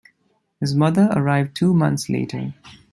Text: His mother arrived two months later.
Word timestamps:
His 0.59 0.73
mother 0.73 1.09
arrived 1.11 1.55
two 1.55 1.75
months 1.75 2.09
later. 2.09 2.55